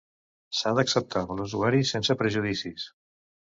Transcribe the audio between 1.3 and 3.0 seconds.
l'usuari sense prejudicis.